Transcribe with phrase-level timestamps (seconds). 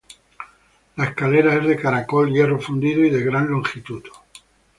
[0.95, 4.01] La escalera es de caracol, hierro fundido y de gran longitud.